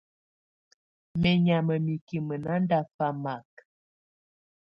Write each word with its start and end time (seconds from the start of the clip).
Menyama 1.21 1.75
mikime 1.85 2.35
nándafamak. 2.43 3.49